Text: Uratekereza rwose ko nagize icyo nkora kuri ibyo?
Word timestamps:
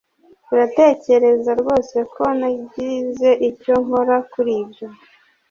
Uratekereza 0.51 1.51
rwose 1.61 1.97
ko 2.13 2.23
nagize 2.39 3.29
icyo 3.49 3.73
nkora 3.83 4.15
kuri 4.31 4.51
ibyo? 4.63 4.87